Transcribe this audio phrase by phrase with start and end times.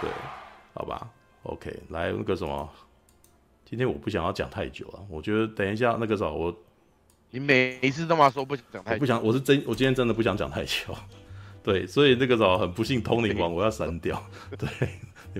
[0.00, 0.10] 对，
[0.74, 1.08] 好吧
[1.44, 2.68] ，OK，来那个什么，
[3.64, 6.54] 今天我不想要讲太久了，我觉得等一下那个时候我，
[7.30, 10.94] 你每一次都嘛说不想讲太久，不想，我是真，我今天真的不想讲太久，
[11.62, 14.20] 对，所以那个时候很不幸，通灵王我要删掉，
[14.58, 14.68] 对，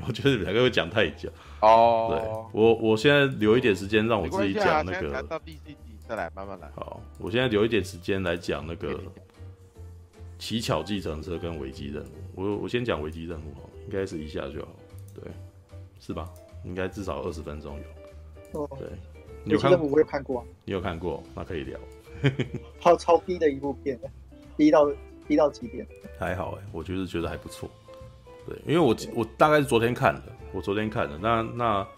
[0.07, 1.29] 我觉得两个会讲太久，
[1.61, 5.77] 哦，对我，我现在留一点时间让我自己讲那个，到第四集
[6.07, 9.01] 再来慢慢来，好，我现在留一点时间来讲那个。
[10.39, 14.69] 乞巧计程车跟危机任务，我我先讲危机任务哦，应该是一下就好，
[15.15, 15.25] 对，
[15.99, 16.31] 是吧？
[16.65, 17.77] 应该至少二十分钟
[18.53, 18.61] 有。
[18.61, 18.89] 哦，对，
[19.43, 19.89] 你有看过？
[19.89, 20.47] 我有看过。
[20.65, 21.23] 你有看过？
[21.35, 21.81] 那可以聊。
[22.81, 23.99] 超超低的一部片，
[24.57, 24.91] 低到
[25.27, 25.87] 低到极点。
[26.19, 27.69] 还好哎，我就是觉得还不错。
[28.47, 31.19] 对，因为我我大概是昨天看的，我昨天看的。
[31.19, 31.89] 那那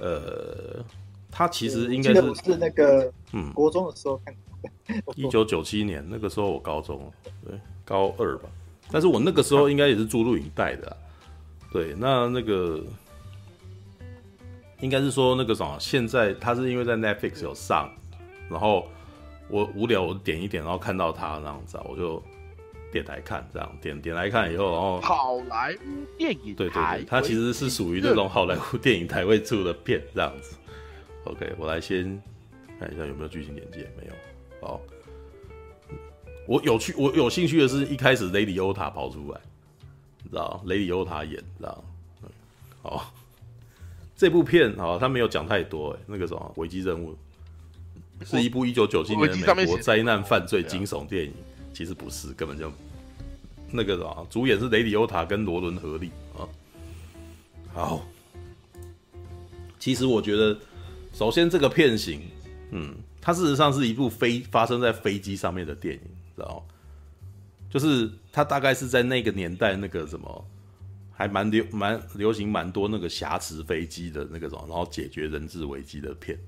[0.00, 0.84] 呃，
[1.30, 4.40] 他其实应该是是那个嗯，国中的时候看的。
[5.14, 7.12] 一九九七年那个时候我高中，
[7.44, 8.48] 对，高二吧。
[8.90, 10.96] 但是我那个时候应该也是租录影带的，啊，
[11.72, 11.94] 对。
[11.98, 12.82] 那那个
[14.80, 17.90] 应该是说那个什么，现在他是因为在 Netflix 有上，
[18.48, 18.88] 然后
[19.48, 22.22] 我无聊我点一点，然后看到他那样子，我就
[22.92, 30.56] 点来看，这样点点来看以后，然后好莱坞电影台，对对对，它其实是属于那种好莱坞电影台会出的片这样子。
[31.24, 32.20] OK，我来先
[32.78, 34.12] 看一下有没有剧情简介，没有。
[34.60, 34.80] 好，
[36.50, 39.40] 我有趣，我有兴趣的是一开始雷里欧塔跑出来，
[40.24, 41.84] 你知道雷里欧塔演，知道
[42.82, 43.14] 好，
[44.16, 47.16] 这部片好，他没有讲太多，哎，那个什么危机任务，
[48.26, 51.32] 是一部一九九七年的美国灾难犯罪惊悚电影，
[51.72, 52.68] 其实不是，根本就
[53.70, 56.42] 那个什么，主演是雷里欧塔跟罗伦合力啊。
[57.72, 58.02] 好，
[59.78, 60.58] 其实我觉得，
[61.12, 62.20] 首先这个片型，
[62.72, 62.92] 嗯。
[63.22, 66.00] 它事实上是一部飞发生在飞机上面的电影，
[66.40, 66.66] 知道
[67.68, 70.44] 就是他大概是在那个年代，那个什么
[71.12, 76.38] 还蛮流蛮流行蛮多那个挟持飞机的那个什么，然后解决人质危机的片。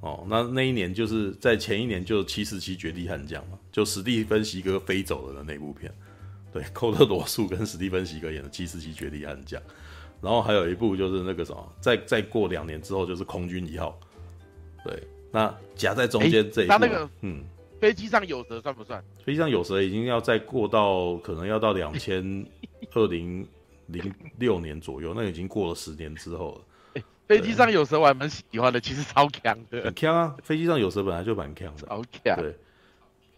[0.00, 5.92] 哦，那那一年就是在前一年就七十七绝地悍将嘛，就史蒂芬席格飞走了的那部片。
[6.52, 9.62] 对， 寇特罗素跟史蒂芬席格演的七十七绝地悍将。
[10.20, 13.96] 然后还有一部就是那个什么，再再过两年之后就是空军一号。
[14.84, 15.02] 对。
[15.30, 17.42] 那夹在中间这一部，欸、那个嗯，
[17.82, 19.02] 飞机上有蛇算不算？
[19.24, 22.46] 飞机上有蛇已经要再过到可能要到两千
[22.94, 23.44] 二零
[23.88, 26.60] 零六年左右，那已经过了十年之后了。
[26.94, 30.36] 欸、飞机上有蛇我还蛮喜欢的，其实超强的，很强啊！
[30.44, 32.36] 飞机上有蛇本来就蛮强的，超强。
[32.36, 32.56] 对，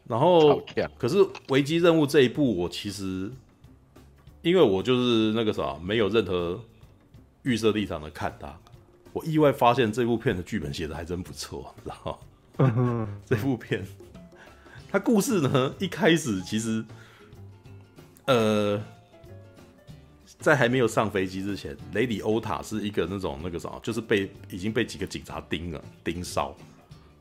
[0.06, 0.62] 然后
[0.99, 3.31] 可是危机任务这一部，我其实
[4.43, 6.62] 因为我就是那个啥，没有任何
[7.44, 8.55] 预设立场的看它。
[9.15, 12.21] 我意外发现这部片的剧本写的还真不错，知道
[12.59, 13.09] 吗？
[13.25, 13.82] 这部片，
[14.94, 16.84] 它故事呢一开始其实，
[18.27, 18.81] 呃，
[20.38, 26.55] 在还没有上飞机之前，雷里欧塔是一个那种那个啥，就是被已经被几个警察盯了盯梢，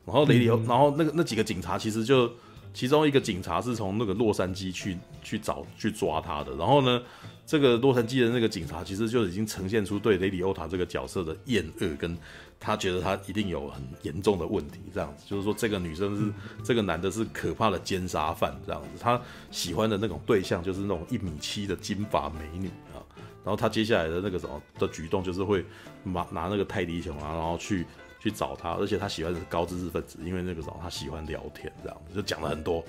[0.06, 2.30] 然后雷里欧，然后那个那几个警察其实就
[2.72, 7.02] 其中一个警察是从那个洛杉矶去去找去抓他的，然后呢。
[7.46, 12.16] 这个洛杉矶的那个警察其实就已经呈现出对雷里欧塔这个角色的厌恶，跟
[12.58, 15.24] 他觉得他一定有很严重的问题，这样子。
[15.28, 16.32] 就是说这个女生是
[16.64, 23.04] 这个男的是可怕的奸杀犯，这样子他喜欢的那种对象就是那种一米七的金发美女啊，
[23.44, 25.62] 然后他接下来的那个什么的举动就是会
[26.02, 27.84] 拿拿那个泰迪熊啊，然后去
[28.20, 32.82] 去找他，而且他喜欢的是高知识分子，因为那个时候他喜欢聊天，这样子就讲了很多，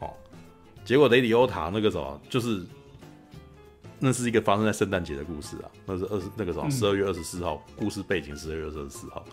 [0.00, 0.08] 哦，
[0.82, 2.64] 结果雷里欧塔那个什么就是。
[4.00, 9.24] 那是一个发生在圣诞节的故事啊，那是二十那个什么十二月二十四号，嗯、故事背景十二月二十四号，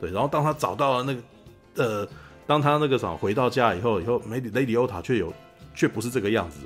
[0.00, 1.22] 对，然后当他找到了那个，
[1.84, 2.08] 呃，
[2.46, 5.32] 当他那个什么回到家以后，以后梅里雷里欧塔却有
[5.74, 6.60] 却不是这个样子，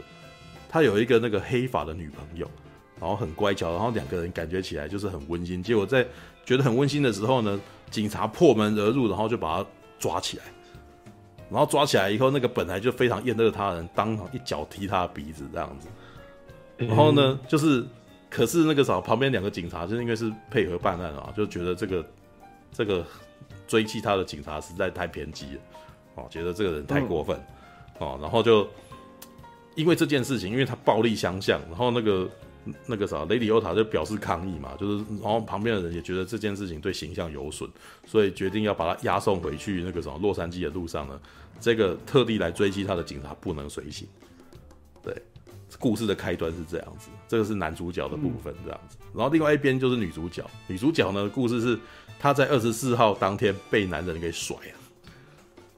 [0.69, 2.47] 他有一个那个黑发的女朋友，
[3.01, 5.63] 然后很乖巧，然后两个人感觉起来就是很温馨。
[5.63, 6.07] 结果在
[6.45, 7.59] 觉得很温馨的时候呢，
[7.91, 9.69] 警察破门而入，然后就把他
[9.99, 10.45] 抓起来，
[11.51, 15.89] 然后抓起来以后，那个本来就非常厌恶他的人，当场一脚踢他的鼻子这样子。
[16.79, 17.85] 然后呢，就是，
[18.31, 22.07] 可是那个啥，旁边两个警察就是因为是配合办案啊，就觉得这个
[22.73, 23.05] 这个
[23.67, 25.61] 追击他的警察实在太偏激了，
[26.15, 27.37] 哦，觉得这个人太过分，
[27.99, 28.69] 哦，然后就
[29.75, 32.31] 因为这件事情，因为他暴力相向，然后那个
[32.87, 37.69] 那个啥，雷里欧塔就表示抗议嘛，就是然后旁边的人也觉得这件事情对形象有损，
[38.07, 41.21] 所以决定要把他押送回去那个什么洛杉矶的路上呢，
[41.59, 44.07] 这个特地来追击他的警察不能随行，
[45.03, 45.13] 对。
[45.79, 50.45] 故事的开端是这样子，这个是男主角的部分这样子，然后另外一边就是女主角。
[50.67, 51.79] 女主角呢，故事是
[52.19, 55.13] 她在二十四号当天被男人给甩了，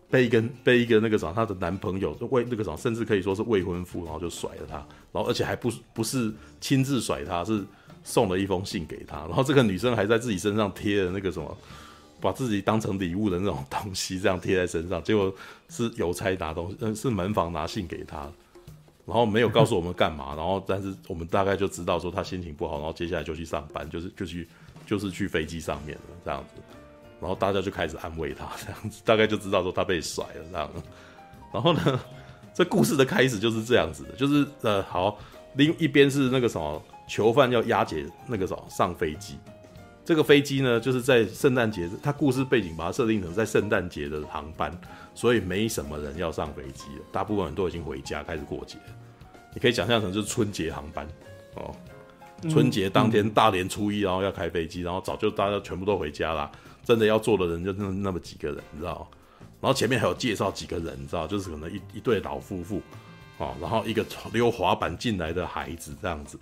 [0.08, 4.76] 被一个被一个那个什么她的男朋友未那个什么，甚至可以说是未婚夫，然后就甩了她，
[5.12, 7.64] 然后而且还不不是亲自甩她，是
[8.04, 11.56] 送了一封信给她，然后这个女生还在自己身上贴了那个什么，
[12.20, 15.34] 把自己当成礼物的那种东西，这样贴在身上，结果
[15.68, 18.30] 是邮差拿东西，嗯，是门房拿信给她。
[19.06, 24.48] 然后没有告诉我们干嘛， 然后但是我们大概就知道说他心情不好，然后接下来就去上班，就是就去
[24.86, 26.62] 就是去飞机上面了这样子，
[27.20, 30.70] 然后大家就开始安慰他这样子，大概就知道说他被甩了这样。
[31.52, 32.00] 然后呢，
[32.54, 35.18] 这故事的开始就是这样子的，就是呃好，
[35.54, 39.36] 另一边是那个什么囚犯要押解那个什么上飞机，
[40.04, 44.70] 这个飞机呢就是在圣诞节，他故事背景把它设定成在圣诞节的航班，
[45.20, 48.78] 所以没什么人要上飞机了，大部分人都已经回家开始过节。
[49.52, 51.06] 你可以想象成就是春节航班
[51.56, 51.76] 哦，
[52.48, 56.50] 春节当天大年初一，然后要开飞机，然后早就大家全部都回家啦，
[56.82, 59.06] 真的要坐的人就那那么几个人，你知道？
[59.60, 61.26] 然后前面还有介绍几个人，你知道？
[61.26, 62.80] 就是可能一一对老夫妇，
[63.36, 64.02] 哦，然后一个
[64.32, 66.38] 溜滑板进来的孩子这样子，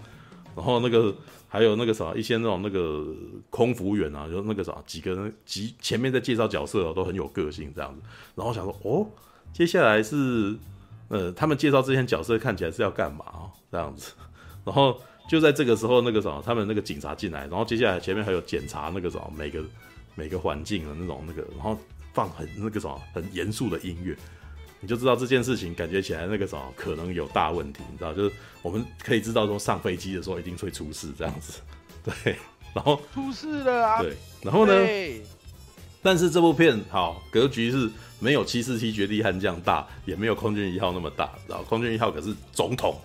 [0.56, 1.15] 然后那个
[1.49, 3.06] 还有那个啥，一些那种那个
[3.50, 8.03] 空服员啊，就那个啥几个人，几前面在介绍角色哦，都很有个性这样子，
[8.35, 9.06] 然后想说哦，
[9.53, 10.56] 接下来是。
[11.11, 13.50] 呃，他们介绍这些角色看起来是要干嘛哦？
[13.73, 14.12] 这样子，
[14.62, 19.65] 然后就在这个时候，那个什么，他们那个警察进来，然后接下来前面还有检查那个什么，每个
[20.15, 21.79] 每个环境的那种那个，然后
[22.12, 24.15] 放很那个什么很严肃的音乐，
[24.81, 28.13] 你就知道这件事情感觉起来那个什么可能有大问题，你知道？
[28.13, 28.33] 就是
[28.63, 31.61] 我们可以知道说上飞机的时候一定会出事这样子，
[32.05, 32.37] 对，
[32.75, 34.75] 然后出事了啊，对，然后呢？
[36.01, 37.91] 但是这部片好格局是。
[38.21, 43.01] 没有七四七绝地悍将大，也没有空军一号那么大，然后空军一号可是总统，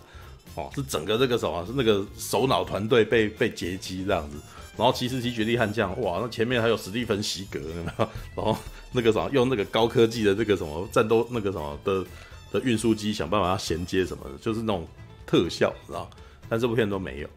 [0.56, 4.38] 哦，是整个这个什么，是那个首脑团队被被截击这样子，
[4.78, 7.60] 然后七四七绝地悍将，哇，那前面还有史蒂芬席格，
[8.36, 8.58] 然后
[8.92, 12.06] 那个什么，用那个高科技的这个什么战斗那个什么的
[12.52, 14.88] 的运输机，想办法要衔接什么的，就是那种
[15.26, 16.10] 特效，知道？
[16.50, 17.28] 但这部片都没有，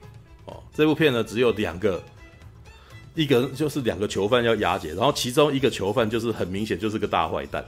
[0.46, 2.02] 哦，这部片呢只有两个。
[3.14, 7.64] 一个就是两个囚犯要押解，然后其中一个囚犯就是很明显就是个大坏蛋，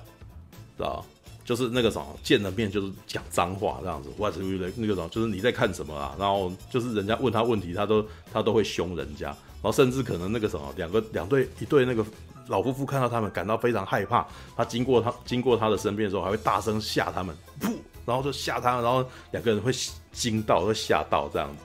[0.76, 1.02] 知道
[1.42, 4.38] 就是那个什么见了面就是讲脏话这样子，或者
[4.76, 6.14] 那个什么就是你在看什么啊？
[6.18, 12.04] 然后就是人家问他问题，他都他都会凶人家，然后甚至可能那个什么两个两对一对那个
[12.46, 14.26] 老夫妇看到他们感到非常害怕，
[14.56, 17.72] 他经过他经过他的身边的时候还会大声吓他们，噗，
[18.06, 19.72] 然后就吓他，然后两个人会
[20.12, 21.62] 惊到会吓到这样子，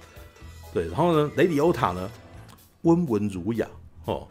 [0.74, 2.10] 对，然后呢，雷里欧塔呢？
[2.81, 3.66] 温文儒雅
[4.04, 4.28] 哦，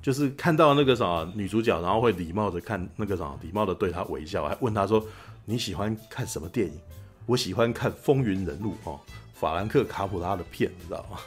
[0.00, 5.04] 就是看到那个什么女主角，然后会礼貌的看那个什么，礼貌的对她微笑，还问她说
[5.44, 6.80] ：“你喜欢看什么电影？”
[7.26, 8.98] 我喜欢看风云人物哦，
[9.34, 11.18] 法兰克卡普拉的片，你知道吗？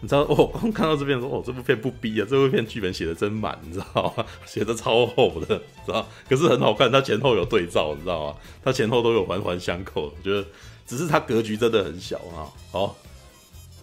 [0.00, 4.24] 你知道哦，刚看到这边说哦，这部片不逼啊，这部片剧本写的真满，你知道吗？
[4.46, 6.06] 写的超厚的， 知道？
[6.28, 8.36] 可是很好看，它前后有对照，你知道吗？
[8.62, 10.46] 它前后都有环环相扣，我觉得
[10.86, 12.94] 只是它格局真的很小啊，哦。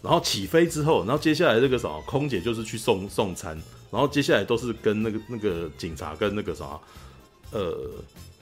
[0.01, 3.59] 然后起飞之后，然后接下来这个什么空姐就是去送送餐，
[3.89, 6.81] 然后接下来都是跟那个那个警察跟那个什么，
[7.51, 7.75] 呃，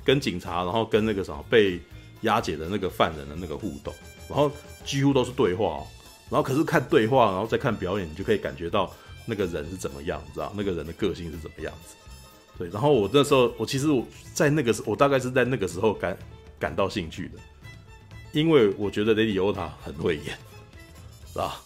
[0.04, 1.80] 跟警察，然后跟那个什么被
[2.22, 3.94] 押解的那个犯人的那个互动，
[4.28, 4.52] 然后
[4.84, 5.88] 几乎都是对话哦，
[6.30, 8.92] 然后可是看对话，然后再看表演，你就可以感觉到
[9.26, 11.96] 那个人是怎么样，知道那个人的个性是怎么样子。
[12.58, 16.18] 对，然后我那时候，我其实我在那个时，我大概是在那个时候感
[16.60, 17.40] 感到兴趣的，
[18.32, 20.38] 因为我觉得雷里欧塔很会演。
[21.32, 21.60] 是吧？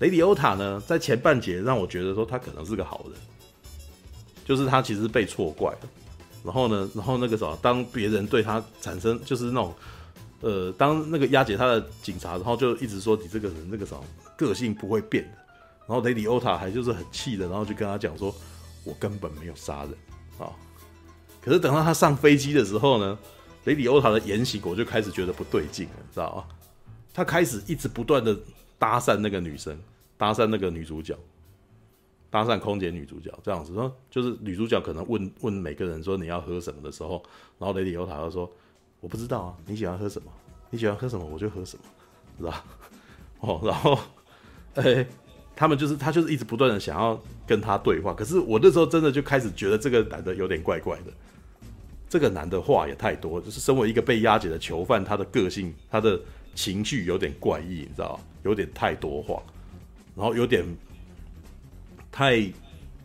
[0.00, 3.14] 雷迪欧塔呢，在前半节让我觉得说他可能是个好人，
[4.44, 5.78] 就是他其实被错怪了。
[6.42, 9.72] 然后呢，然后那个什么，当别人对他产生就是那种，
[10.40, 14.02] 呃，当那个押解他的警察，然后就一直说你这个人那个什么
[14.36, 15.30] 个性不会变的。
[15.86, 18.34] 然后雷迪欧塔还就是很气的，然后就跟他讲说，
[18.84, 19.92] 我根本没有杀人
[20.38, 20.52] 啊。
[21.40, 23.18] 可是等到他上飞机的时候呢，
[23.64, 26.44] 雷迪欧塔的言行我就开始觉得不对劲了，知道吗？
[27.12, 28.36] 他开始一直不断的。
[28.80, 29.78] 搭讪那个女生，
[30.16, 31.14] 搭讪那个女主角，
[32.30, 37.22] 搭讪空姐女主角这样子说，就是女主角可能问问每个人说你要喝什么的时候，
[37.58, 38.50] 然后雷迪欧塔就说
[39.00, 40.30] 我不知道啊，你喜欢喝什么？
[40.70, 41.84] 你喜欢喝什么我就喝什么，
[42.38, 42.64] 是吧？
[43.40, 43.98] 哦，然后，
[44.76, 45.06] 哎、
[45.56, 51.12] 他们就是他就是一直不断的想要跟他对话，可是我那时候真的就开始觉得这个男的有点怪怪的，
[52.08, 56.20] 这个男的话也太多，就是身为一个被押解的囚犯，他的个性，他的。
[56.52, 59.40] 情绪有点怪异，你知道，有点太多话，
[60.16, 60.64] 然后有点
[62.10, 62.52] 太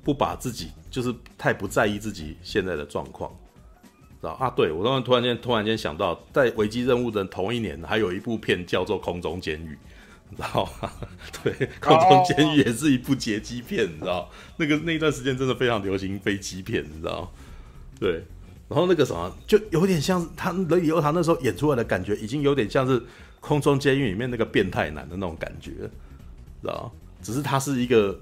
[0.04, 3.32] 不把自己，就是太不在意自己现在的状况，
[4.26, 4.50] 道啊？
[4.50, 9.74] 对，我刚刚突然间突然间想到，在危机任务的同一年，还有一部片叫做《空中监狱》，
[10.30, 10.92] 你知道吗？
[11.44, 14.30] 对，《空中监狱》也是一部劫机片，你知道？
[14.58, 17.32] 那个那段时间真的非常流行飞机片，你知道？
[18.00, 18.24] 对，
[18.68, 23.02] 然后那个什么，就有点像是他雷里欧塔那时候演出来的感觉，已经有点像是
[23.40, 25.72] 空中监狱里面那个变态男的那种感觉，
[26.62, 26.92] 知道？
[27.22, 28.20] 只是他是一个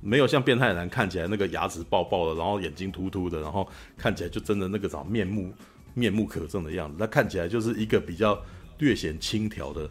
[0.00, 5.52] 没有像变态男看起来那个牙齿爆爆的，然后眼睛突突的，然后看起来就真的那个什么面目
[5.94, 6.96] 面目可憎的样子。
[6.98, 8.40] 他看起来就是一个比较
[8.78, 9.88] 略显轻佻的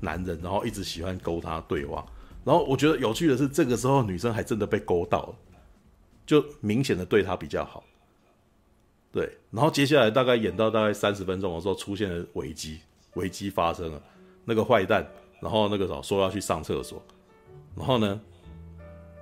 [0.00, 2.04] 男人，然后一直喜欢勾他对话。
[2.44, 5.34] 然后我觉得有趣的是，这个时候女生还真的被勾到了，
[6.24, 7.84] 就明显的对他比较好。
[9.12, 12.80] 对，然后接下来大概演到大概三十分钟的时候，出现了危机，
[13.14, 14.00] 危机发生了。
[14.44, 15.06] 那个坏蛋，
[15.40, 17.02] 然后那个时候说要去上厕所，
[17.76, 18.20] 然后呢，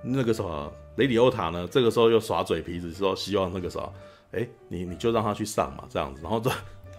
[0.01, 3.93] 那个什么雷里欧塔呢，这个时候又耍嘴皮子说希望那个什么，
[4.31, 6.21] 哎，你你就让他去上嘛，这样子。
[6.21, 6.51] 然后这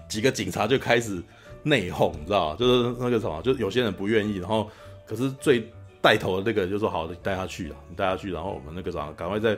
[0.09, 1.23] 几个警察就开始
[1.63, 2.57] 内讧，你知道吗？
[2.59, 4.69] 就是那个什么，就有些人不愿意，然后
[5.07, 5.65] 可是最
[6.01, 9.57] 带头的那个就说好，你带他去了，你带他去，然后我们那个啥，赶快在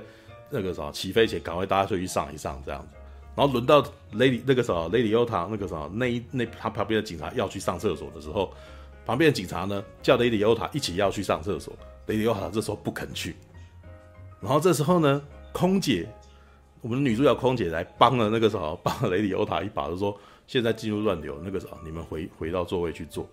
[0.50, 2.96] 那个啥起飞前，赶快大家就去上一上这样子。
[3.34, 8.52] 然后轮到雷里那个什么雷里欧塔那个什么那一那他旁边的警察要去上厕所的时候，
[9.06, 11.72] 旁边的警察呢叫雷里欧塔一起要去上厕所，
[12.06, 13.36] 雷里欧塔这时候不肯去。
[14.40, 16.08] 然后这时候呢，空姐，
[16.80, 23.28] 我们女主角空姐来帮了那个什么帮了雷里欧塔一把，就说现在进入乱流，那个什么你们回回到座位去坐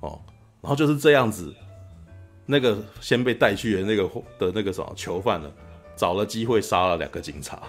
[0.00, 0.20] 哦。
[0.60, 1.52] 然后就是这样子，
[2.46, 5.50] 那个先被带去的那个的那个什么囚犯呢，
[5.96, 7.62] 找了机会杀了两个警察。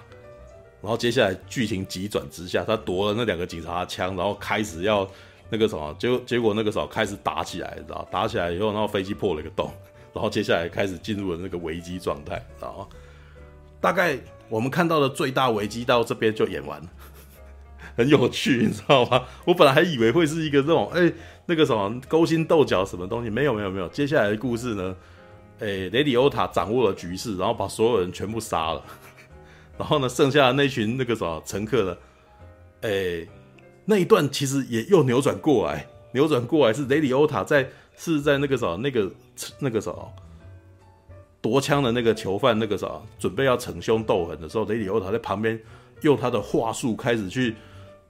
[0.82, 5.10] 然后接下来剧情急转直下，他夺了那两个警察的枪，然后开始要
[5.50, 9.72] 那个什么，结结果那个时候开始打起来，知道打起来以后，然后飞机破了一个洞，
[10.14, 12.88] 然后接下来开始进入了那个危机状态，知道吗？
[13.82, 14.18] 大概
[14.48, 16.88] 我们看到的最大危机到这边就演完了，
[17.98, 19.24] 很有趣，你知道吗？
[19.46, 21.12] 我本来还以为会是一个这种哎
[21.46, 24.96] 那个什么勾心斗角什么东西，没有没有没有，接下来的故事呢，
[25.60, 28.84] 哎雷里欧塔掌握了局势，然后把所有人全部杀了。
[29.78, 31.98] 然后呢，剩下的那群那个什么乘客呢？
[32.82, 33.28] 诶，
[33.86, 39.12] 那一段其实也又扭转过来，扭转过来是雷里欧塔在是在那个什么那个
[39.60, 40.14] 那个什么
[41.42, 45.60] 夺枪的那个囚犯那个什么准备要逞凶斗狠的时候，雷里欧塔在旁边
[46.02, 47.56] 用他的话术开始去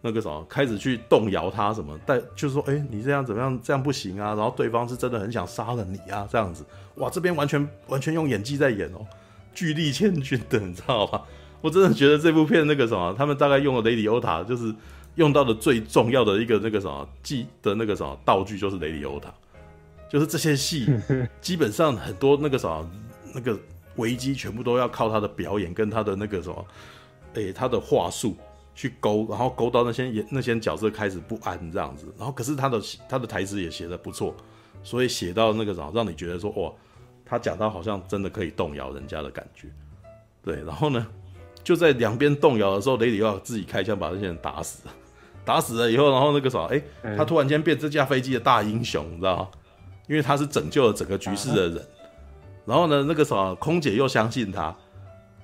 [0.01, 3.59] 那个什么开始去动摇他什么，但就是说，诶，你这样怎么样？
[3.63, 4.35] 这样不行啊！
[4.35, 9.05] 然后对方是真的很想杀了你啊，这样子，哇，这边完全完全用演技在演哦，
[9.55, 11.23] 巨力千钧的，你知道吧？
[11.61, 14.75] 我真的觉得这部片那个什么，他们大概用了雷里欧塔，就是
[15.15, 19.33] 用到的最重要的一个那个什么技的那个什么道具，就是雷里欧塔。
[20.13, 20.87] 就是这些戏
[21.41, 22.87] 基本上很多那个什么
[23.33, 23.57] 那个
[23.95, 26.65] 危机，全部都要靠他的表演跟他的那个什么，
[27.33, 28.37] 诶，他的话术
[28.75, 32.13] 去勾，然后勾到那些演那些角色开始不安这样子。
[32.15, 32.79] 然后可是他的
[33.09, 34.35] 他的台词也写的不错，
[34.83, 36.71] 所以写到那个什么，让你觉得说哇，
[37.25, 39.67] 他讲到好像真的可以动摇人家的感觉。
[40.43, 41.07] 对，然后呢？
[41.63, 44.93] 就在两边动摇的时候，雷里奥自己开枪把这些人打死了。
[45.43, 49.47] 打死了以后，然后那个啥，哎、欸，他突然间变这架飞机的大英雄，你知道吗？
[50.07, 51.85] 因为他是拯救了整个局势的人。
[52.65, 54.75] 然后呢，那个啥，空姐又相信他，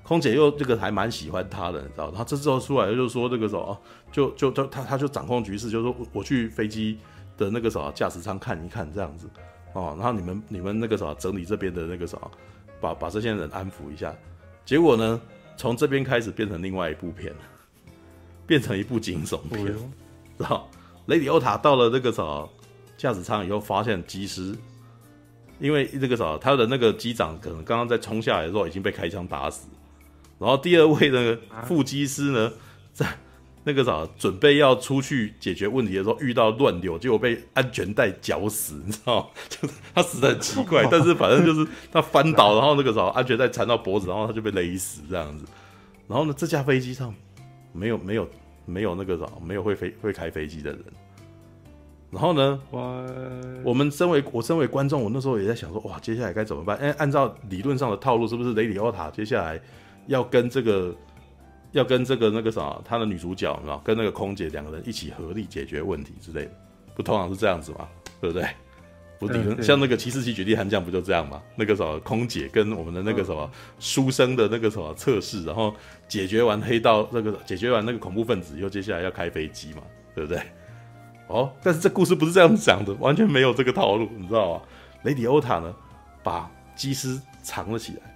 [0.03, 2.13] 空姐又这个还蛮喜欢他的，你知道吗？
[2.17, 3.77] 他这时候出来就说那个什么，
[4.11, 6.97] 就就就他他就掌控局势，就说我去飞机
[7.37, 9.29] 的那个什么驾驶舱看一看这样子
[9.73, 9.95] 哦。
[9.97, 12.31] 然后你们你们那个什么整理这边的那个什么，
[12.79, 14.15] 把把这些人安抚一下。
[14.65, 15.19] 结果呢？
[15.57, 17.39] 从这边开始变成另外一部片了，
[18.47, 20.65] 变成一部惊悚片，知道？
[21.07, 22.49] 雷迪欧塔到了那个什么
[22.99, 24.53] 驾驶舱以后，发现机师，
[25.57, 29.69] 因为那个啥他的那个机长可能刚刚在冲下来的时候已经被开枪打死，
[30.37, 32.51] 然后第二位那个副机师呢，
[32.91, 33.07] 在
[33.63, 39.31] 那个啥准备要出去解决问题的时候遇到乱流，结果被安全带绞死，你知道？
[39.47, 45.45] 就是他死的很奇怪， 但是反正就是他翻倒，然后那个啥安全带缠到脖子，然后他就被勒死这样子。
[46.05, 47.15] 然后呢，这架飞机上
[47.71, 48.27] 没有没有
[48.65, 50.83] 没有那个啥没有会飞会开飞机的人。
[52.11, 52.59] 然后呢，
[53.63, 56.77] 我们身为我身为观众，我那时候也在想说，哇，接下来该怎么办？
[56.77, 59.59] 哎，按照理论上的套路，是不是雷里奥塔接下来
[60.07, 60.95] 要跟这个？
[61.71, 66.51] 要跟这个那个啥，他的女主角，然后跟那个空姐两个人一起合力解决问题之类的，
[66.95, 67.87] 不通常是这样子吗？
[68.19, 68.49] 对不对？
[69.19, 71.39] 不，像那个七四七绝地悍将不就这样吗？
[71.55, 73.47] 那个什么空姐跟我们的那个什么
[73.77, 75.71] 书生的那个什么测试，然后
[76.07, 79.83] 解决完黑道那个解决完那个恐怖分子，又接下来要开飞机嘛，
[80.15, 80.41] 对不对？
[81.29, 84.61] 哦，但是这故事不是这样讲的，完全没有这个套路，你知道吗？
[85.03, 85.73] 雷迪欧塔呢，
[86.23, 88.15] 把机师藏了起来，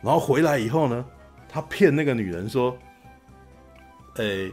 [0.00, 1.04] 然后回来以后呢，
[1.46, 2.74] 他骗那个女人说
[4.16, 4.50] ：“诶、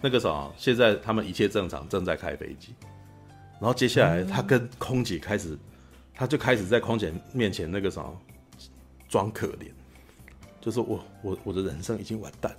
[0.00, 2.72] 那个啥，现在他们一切正常，正在开飞机。
[3.58, 5.58] 然后接下来，他跟空姐开始，
[6.14, 8.04] 他就开始在空姐面前那个啥，
[9.08, 9.66] 装可怜，
[10.60, 12.58] 就说我我我的人生已经完蛋了，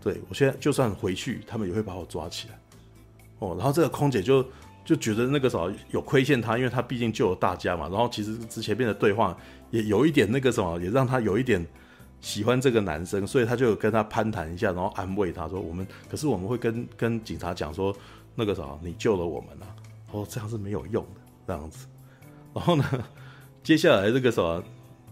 [0.00, 2.58] 对我现在就算回去，他们也会把我抓起来。
[3.38, 4.44] 哦，然后这个空姐就
[4.84, 7.88] 就觉得那个什么有亏欠他，因为他毕竟救了大家嘛。
[7.88, 9.36] 然后其实之前边的对话
[9.70, 11.66] 也有一点那个什么，也让他有一点
[12.20, 17.94] 喜欢这个男生，所以他就跟他攀谈一下，然后安慰他说：“我们可是我们会跟跟警察讲说，
[18.34, 19.66] 那个啥，你救了我们啊。”
[20.12, 21.86] 哦，这样是没有用的，这样子。
[22.54, 22.84] 然后呢，
[23.62, 24.62] 接下来这个什么，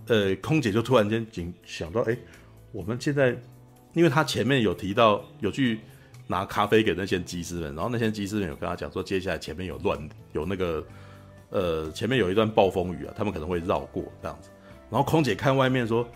[0.07, 2.17] 呃，空姐就突然间警想到，哎，
[2.71, 3.37] 我们现在。
[3.95, 5.79] 因为他前面有提到有去
[6.33, 9.99] 拿咖啡给那些机师们，然后那些机师们有跟他讲说，接下来前面有乱，
[10.33, 10.83] 有那个
[11.51, 14.49] 呃前面有一段暴风雨啊，他们可能会绕过这样子。
[14.91, 16.09] 然后空姐看外面说，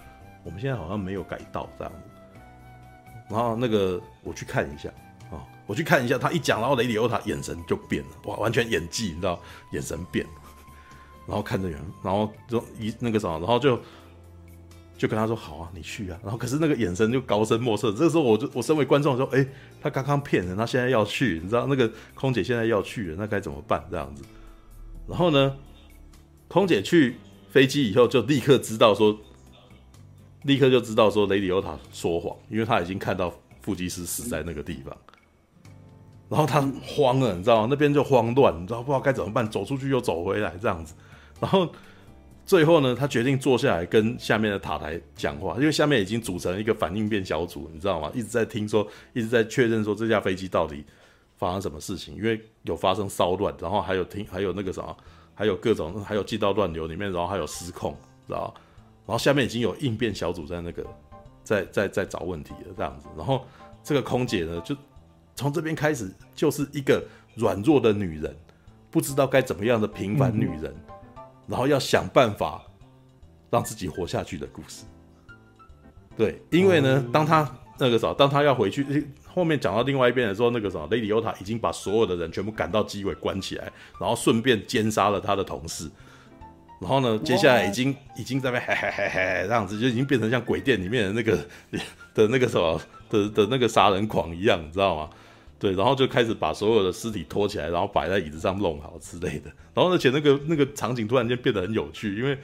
[0.43, 1.99] 我们现在好像没有改道这样子。
[3.29, 4.89] 然后那个我去看一下
[5.31, 9.39] 啊，我去看一下，他一讲，然后雷里欧塔眼神就变了，哇，完全演技，你知道，
[9.73, 10.33] 眼神变了，
[11.29, 13.79] 然后看着人，然后就一那个什么，然后就。
[14.97, 16.19] 就跟他说好啊，你去啊。
[16.23, 17.93] 然后可是那个眼神就高深莫测。
[17.93, 19.47] 这个时候我就我身为观众说，哎，
[19.81, 23.85] 他刚刚骗人，他现在要去，你知道那个空姐现在要去了，那该怎么办？
[23.91, 24.25] 这样子。
[25.07, 25.57] 然后呢，
[26.49, 27.17] 空姐去
[27.51, 29.19] 飞机以后就立刻知道说，
[30.45, 34.97] 立刻就知道说雷里欧塔说谎，因为他已经看到副机师死在那个地方。
[36.29, 37.67] 然后他慌了，你知道吗？
[37.69, 39.47] 那边就慌乱，你知道不知道该怎么办？
[39.51, 40.95] 走出去又走回来这样子。
[41.39, 41.71] 然后。
[42.47, 48.09] 最后呢，他决定坐下来跟下面的塔台讲话，因为下面已经组成一个反应变小组，你知道吗？
[48.15, 50.85] 一直在听说，一直在确认说这架飞机到底
[51.37, 54.97] 发生什么事情，因为有发生骚乱，然后还有听，还有那个什么，
[55.35, 57.97] 还有各种，还有进到乱流里面，然后还有失控，
[58.29, 58.55] 知道？
[59.07, 60.87] 然后下面已经有应变小组在那个
[61.43, 63.09] 在在在找问题了，这样子。
[63.17, 63.45] 然后
[63.83, 64.77] 这个空姐呢，就
[65.35, 68.33] 从这边开始就是一个软弱的女人，
[68.89, 70.67] 不知道该怎么样的平凡女人。
[70.67, 70.86] 嗯
[71.47, 72.63] 然后要想办法
[73.51, 74.85] 让自己活下去的故事，
[76.17, 77.49] 对，因为呢，当他
[77.79, 85.91] 那个时候，当他要回去，后面讲到另外一边的时候，那个时候，雷迪欧塔已经把所有的人全部赶到机尾关起来，然后顺便奸杀了他的同事，
[86.81, 91.37] 然后呢，接下来已经已经在那嘿嘿嘿嘿这样子，就已经变成像鬼店里面的那个
[92.15, 95.11] 的那个什么的的那个杀人狂一样，你知道吗？
[95.59, 99.51] 对，然后就开始把所有的尸体拖起来，然后摆在椅子上弄好之类的。
[99.73, 102.39] 然后而且那个那个场景突然间变得很有趣，因为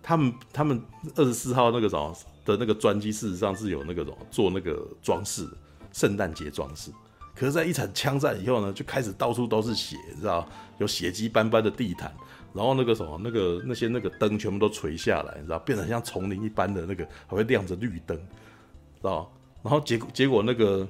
[0.00, 0.80] 他们他们
[1.16, 5.44] 二十四号那个什么的那个专机事实上是有那个什么做那个装饰，
[5.92, 6.92] 圣诞节装饰。
[7.34, 12.14] 可是，在一场枪战以后呢，就开始到处都是血，你知道有血迹斑斑的地毯，
[12.54, 19.28] 然后那个什么那个那些那个灯全部都垂下来，你知道变得像丛林一般的那个还会亮着绿灯，知道
[19.64, 20.86] 然后结果结果那个。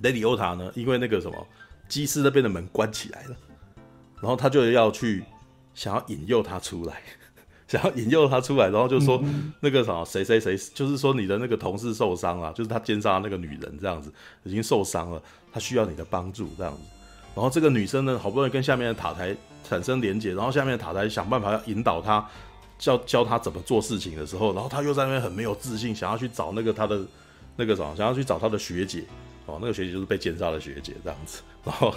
[0.00, 0.70] 雷里欧塔呢？
[0.74, 1.46] 因为那个什么，
[1.88, 3.36] 机师那边的门关起来了，
[4.20, 5.24] 然后他就要去
[5.74, 7.02] 想要引诱他出来，
[7.68, 9.22] 想要引诱他出来，然后就说
[9.60, 14.12] 那个什么谁谁谁，就是说你的那个同事受伤了，就是他奸杀那个女人这样子，
[14.44, 16.80] 已经受伤了，他需要你的帮助这样子。
[17.34, 19.36] 然后这个女生呢，好不容易跟下面的塔台
[19.68, 22.26] 产生连接，然后下面的塔台想办法要引导她，
[22.78, 27.00] 教教她怎么做事情的时候，然后他又在那边很没有自信，想要去找那个他的
[27.54, 29.04] 那个什么，想要去找他的学姐。
[29.48, 31.94] 哦，那个学姐就是被奸杀的学姐这样子，然后，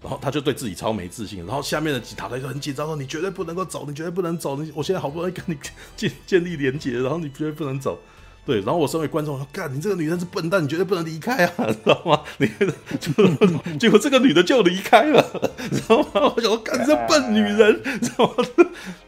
[0.00, 5.58] 然后他就对自己超没自信，然后下面的塔台就很紧张说：“你绝对不能够走，你绝对不能走，你我现在好不容易跟你
[5.96, 7.98] 建建立连结，然后你绝对不能走。”
[8.44, 12.50] 对，然后我身为观众说：“干，你这个女人是笨蛋，你绝对不能离开啊， 知道吗？”你
[12.98, 13.12] 就
[13.78, 15.22] 结果这个女的就离开了，
[15.70, 16.32] 知道吗？
[16.34, 18.44] 我想说：“干，这笨女人，知道吗？”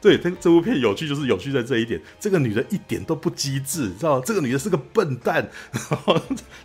[0.00, 4.22] 对，这这部片有趣就是有趣在这一点，这个女的一点都不机智，知道吗？
[4.24, 6.14] 这个女的是个笨蛋，然后，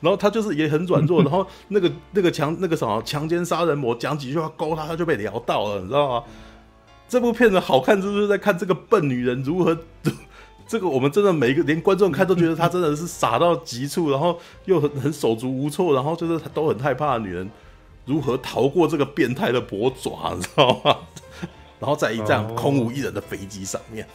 [0.01, 6.23] 然后她就是也很软弱，然后那个那个强那个什么强奸杀人魔讲几句话勾她，她就被撩到了，你知道吗？
[7.07, 9.75] 这部片子好看就是在看这个笨女人如何。
[10.69, 17.49] 这个我们真的每一个连观众看都觉得她真的是傻到极处，然后又很很手足无措，然后就是都很害怕的女人
[18.05, 20.95] 如何逃过这个变态的脖爪，你知道吗？
[21.81, 24.05] 然后在一辆空无一人的飞机上面，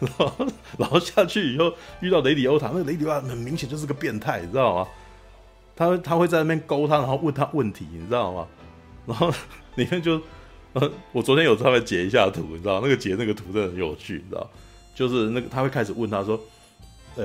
[0.00, 0.46] 然后
[0.78, 4.88] 然后下去以后遇到雷里欧塔，那个雷里欧塔很明显就是个变态，你知道吗？
[5.76, 8.48] 他他会在那边勾他，然后问他问题，你知道吗？
[9.06, 9.30] 然后
[9.76, 10.20] 里面就
[10.72, 14.50] 呃，我昨天有稍微截一下图，你知道那个截那个图真的很有趣，你知道。
[14.94, 16.38] 就是那个，他会开始问他说
[17.16, 17.24] ：“呃、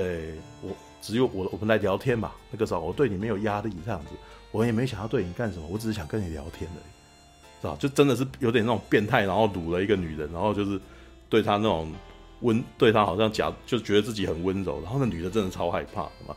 [0.60, 2.34] 我只有我，我们来聊天吧。
[2.50, 4.08] 那个时候我对你没有压力，这样子，
[4.50, 7.76] 我也没想要对你干什么，我只是想跟你聊天而已，知道？
[7.76, 10.80] 就真的是有点那种变态，然后掳了一个女人，然后就是
[11.28, 11.92] 对他那种
[12.40, 14.80] 温，对他好像假，就觉得自己很温柔。
[14.82, 16.34] 然后那女的真的超害怕嘛。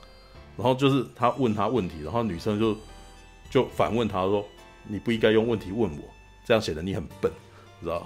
[0.55, 2.77] 然后就是他问他问题，然后女生就
[3.49, 4.45] 就反问他说：
[4.87, 6.03] 你不应该用问题问我，
[6.45, 7.31] 这样显得你很笨，
[7.81, 8.05] 知道？”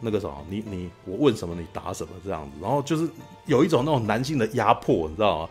[0.00, 3.08] 那个什么，你你我问什么你答什么这样子，然后就是
[3.46, 5.50] 有一种那种男性的压迫，你知道吗？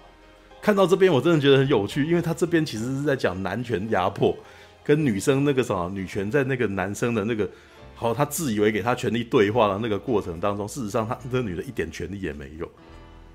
[0.61, 4.35] 看到这边我真的觉得很有趣，因为他这边其实是在讲男权压迫，
[4.83, 7.47] 跟女生那个什么女权在那个男生的那个，
[7.93, 12.67] 好，他自以为给他权力对话的那个过程当中，事实上他这女的一点权利也没有。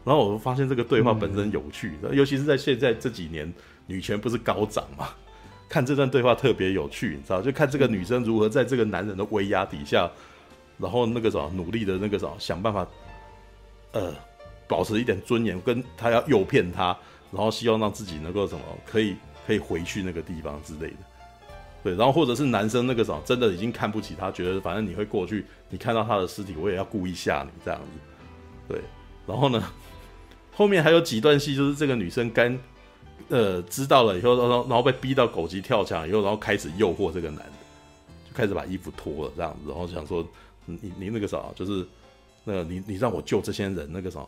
[0.03, 3.53] 然后我发现这个对话本身有趣，尤其是在现在这几年
[3.87, 5.11] 女权不是高涨嘛，
[5.69, 7.41] 看这段对话特别有趣，你知道？
[7.41, 10.11] 就看这个女生如何在这个男人的威压底下，
[10.81, 12.87] 然后那个什么努力的那个什么想办法，
[13.93, 14.15] 呃。
[14.71, 16.97] 保持一点尊严，跟他要诱骗他，
[17.33, 20.97] 然后希望让自己能够什么可以可以回去那个地方之类的，
[21.83, 27.89] 对，然后或者是男生那个什么真的已经看不起他，觉得反正你会过去，你看到他的尸体，我也要故意吓你这样子，
[28.69, 28.81] 对，
[29.27, 29.61] 然后呢，
[30.55, 32.57] 后面还有几段戏，就是这个女生干
[33.29, 37.53] 呃知道了以后，然后然后被逼到狗急跳墙以后，然后开始诱惑这个男的，
[38.29, 40.25] 就开始把衣服脱了这样子，然后想说
[40.83, 41.87] 你你那个啥，就是
[42.45, 44.21] 那个你你让我救这些人那个啥。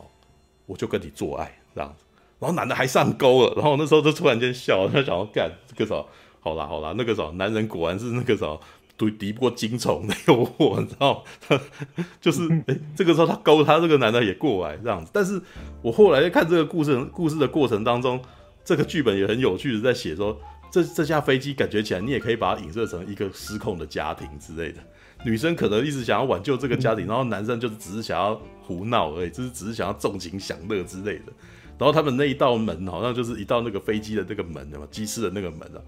[0.65, 2.05] 我就跟你做爱这样子，
[2.39, 6.01] 然后男的还上钩了，然后那时候就突然间笑，他想要干这个啥？
[6.39, 8.57] 好啦好啦，那个啥，男人果然是那个啥，
[8.97, 11.21] 敌敌不过精虫的诱惑，你知道？
[12.21, 15.41] 就是哎、这个时候他勾他这个男的也过来这样子，但是
[15.81, 18.17] 我后来在看这个故事故事的过程当中，
[18.63, 20.39] 这个剧本也很有趣的在写说，
[20.71, 24.79] 这这架飞机感觉起来你也可以把它影射成一个失控的家庭之类的。
[25.23, 31.31] 女生可能一直想要挽救这个家庭，然后男生就是只是想要胡闹而已，就是只是想要纵情享乐之类的。
[31.77, 35.79] 然后他们那一道门好像就是一道那个飞机的那个门的嘛，机师的那个门啊，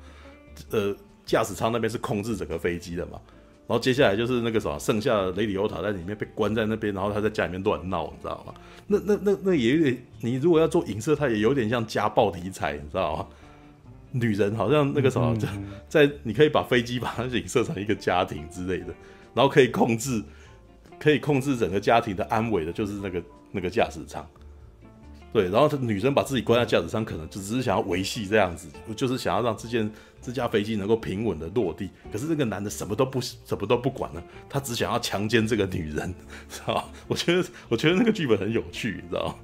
[0.72, 0.96] 呃，
[1.26, 3.20] 驾驶舱那边是控制整个飞机的嘛。
[3.68, 8.54] 然后接下来就是那个什么，剩下的雷里欧塔在里面被关在那边，然后他在家里面乱闹，你知道吗？
[8.88, 13.28] 那那那那也有点，你如果要做影射，它也有点像家暴题材，你知道吗？
[14.12, 15.36] 女人好像那个什么，
[15.90, 18.94] 在你可以把飞机把它影射成一个家庭之类的。
[19.36, 20.24] 然后可以控制，
[20.98, 24.26] 可以控制整个家庭的安危的，就是那个那个驾驶舱。
[25.34, 31.90] 对，然后女生把自己关在驾驶舱，可能就只是想要维系这样子，就是想要让这件这架飞机能够平稳的落地。
[32.10, 36.16] 可是这个男的什么都不什么都不管了，他只想要强奸这个女人，
[36.50, 36.86] 知道吧？
[37.10, 39.36] 我觉得我觉得那个剧本很有趣，你知道吗？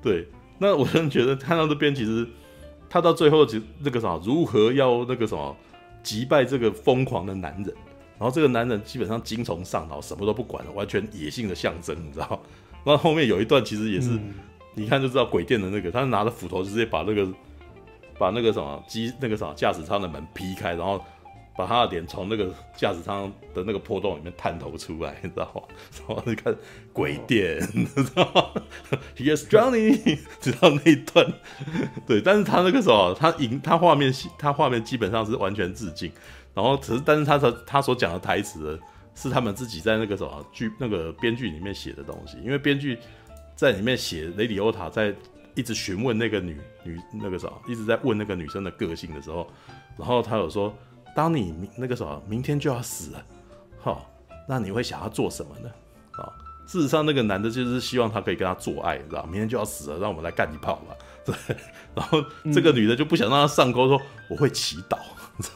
[0.00, 2.24] 对，那我真的觉得看到这边，其实
[2.88, 5.56] 他到最后其实那个什么，如何要那个什么
[6.04, 7.74] 击败这个疯狂的男人。
[8.18, 12.42] 然后这个男人基本上精虫上脑，什么都不管了，完全野性的象征，你知道？
[12.84, 14.34] 那后面有一段其实也是，嗯、
[14.74, 17.28] 你看就知道鬼店的那个，他拿着斧头直接把那个
[18.18, 21.04] 把那个什么机那个什么驾驶舱的门劈开，然后
[21.56, 25.62] 把他的脸从那个驾驶舱的那个破洞里面探头出来，你知道吗？
[25.98, 26.56] 然后你看
[26.92, 28.62] 鬼店，你知道吗？
[29.18, 31.32] Yes, Johnny，知道那一段？
[32.06, 36.12] 对，但是他那个时候他影他画面他画面基本上是完全致敬。
[36.56, 38.80] 然后只是，但是他的他所讲的台词，
[39.14, 42.38] 是他们自己在那个什么剧那个编剧里面写的东西。
[42.38, 42.98] 因为编剧
[43.54, 45.14] 在里面写雷里欧塔在
[45.54, 49.46] 一直询问那个女女那个什么，一直在问那个女生的个性的时候，
[49.98, 50.74] 然后他有说，
[51.14, 53.22] 当你那个什么明天就要死了，
[53.78, 54.10] 好，
[54.48, 55.70] 那你会想要做什么呢？
[56.12, 56.32] 啊，
[56.66, 60.96] 事实上那个男的就是希望他可以跟他做爱，知道明天就要死了，让我们来干一炮吧。
[61.26, 61.34] 对，
[61.94, 64.96] 然后这个女的就不想让他上钩，说我会祈祷。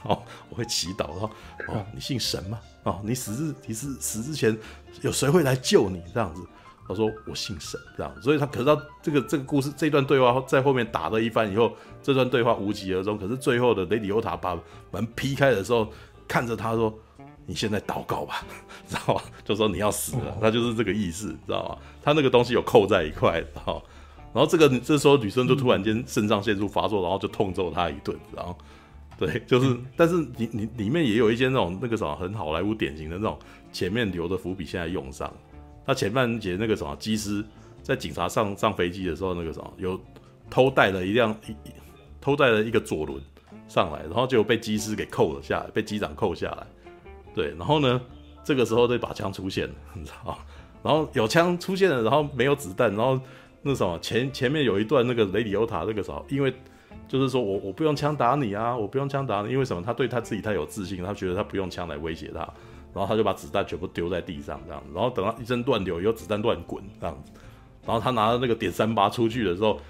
[0.02, 1.30] 哦，我会祈祷说，
[1.68, 2.58] 哦，你信神吗？
[2.82, 4.56] 哦，你死之你是死之前
[5.02, 6.02] 有谁会来救你？
[6.12, 6.42] 这样子，
[6.88, 8.22] 他说我信神，这样。
[8.22, 13.18] 所以他可是他这个这个故事这段对话在后面打了一番以后，这段对话无疾而终。
[13.18, 14.58] 可是最后的雷里欧塔把
[14.90, 15.90] 门劈开的时候，
[16.26, 16.92] 看着他说
[17.46, 18.44] ：“你现在祷告吧，
[18.88, 19.22] 知道吗？
[19.44, 21.76] 就说你要死了，他就是这个意思，知道吗？
[22.02, 23.82] 他那个东西有扣在一块，然后
[24.32, 28.56] 然后这个这时候女生就突然间肾上腺素发作，然后就痛揍他一顿，然后。
[29.20, 33.38] 对， 就是，但是你你里面也有一些那种那个什么很好莱坞典型的那种
[33.70, 35.30] 前面留的伏笔，现在用上。
[35.86, 37.44] 他前半节那个什么机师
[37.82, 40.00] 在警察上上飞机的时候，那个什么有
[40.48, 41.54] 偷带了一辆一
[42.18, 43.20] 偷带了一个左轮
[43.68, 46.66] 上来，然后就被机师给扣了下来，被机长扣下来。
[47.34, 48.00] 对，然后呢，
[48.42, 50.38] 这个时候这把枪出现了， 你知道？
[50.82, 53.20] 然后有枪出现了，然后没有子弹，然后
[53.60, 56.50] 那什么前前面有一段那个雷里欧塔那个时候，因为。
[57.10, 59.82] 就是说我我不用枪打你啊，我不用枪打你，因为什么？
[59.82, 62.38] 他对他自己太有自信，他觉得他不用枪来威胁他，
[62.94, 67.32] 然后他就把子弹全部丢在地上这样子，然后等到一阵乱流，以后子弹乱滚这样子，
[67.84, 69.80] 然后他拿着那个点三八出去的时候，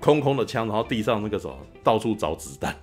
[0.00, 2.74] 空空的枪，然后地上那个什么到处找子弹，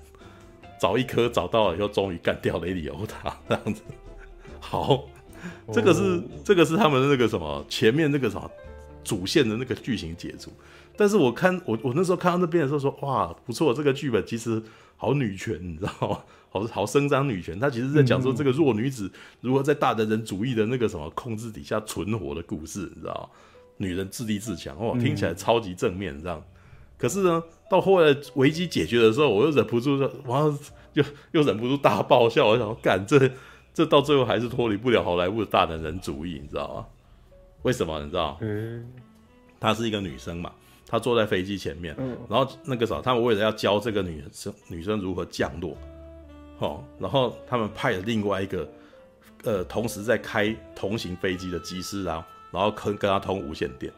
[0.80, 3.82] 找一颗找到了以后，终于干掉雷里欧塔这样子。
[4.60, 5.06] 好，
[5.74, 8.48] 这个是、哦、这个是他们那个什么前面那个什么
[9.08, 10.52] 主线的那个剧情解除。
[10.98, 14.62] 但是我看我我那时候看到那边的时候说，哇，不错，这个剧本其实
[14.98, 16.20] 好女权，你知道吗？
[16.50, 17.60] 好好伸张女权。
[17.60, 23.30] 他其实在讲说这个弱女子如何在大男人主义的那个什么控制底下存活的故事，你知道吗？
[23.78, 26.44] 女人自立自强，哇，听起来超级正面，这样。
[26.98, 30.42] 可是呢，到后来危机解决的时候，我又忍不住，说，哇
[30.94, 32.48] 又又忍不住大爆笑。
[32.48, 33.30] 我想说，干这
[33.72, 36.86] 这到最后还是脱离不了好莱坞的大男人主义，你知道吗？
[37.64, 38.00] 为什么？
[38.04, 38.38] 你知道？
[38.42, 38.86] 嗯，
[39.60, 40.52] 她是一个女生嘛，
[40.88, 45.76] 她坐在飞机前面，嗯，然后那个时候，他们为了要教这个女生女生如何降落，
[46.60, 48.70] 哦，然后他们派了另外一个，
[49.44, 53.92] 呃，同时在开同型飞机的机师，然后然后跟跟他通无线电。